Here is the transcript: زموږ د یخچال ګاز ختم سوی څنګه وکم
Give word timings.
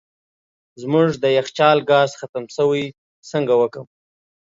زموږ 0.81 1.09
د 1.23 1.25
یخچال 1.37 1.77
ګاز 1.89 2.11
ختم 2.19 2.45
سوی 2.57 2.83
څنګه 3.31 3.53
وکم 3.61 3.85